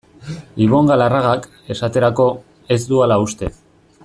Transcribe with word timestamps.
Ibon 0.67 0.89
Galarragak, 0.91 1.45
esaterako, 1.77 2.29
ez 2.79 2.83
du 2.93 3.05
hala 3.05 3.23
uste. 3.29 3.53